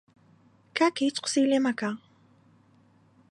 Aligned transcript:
کاکە 0.77 1.01
هیچ 1.07 1.17
قسەی 1.23 1.45
لێ 1.51 1.59
مەکە! 1.65 1.91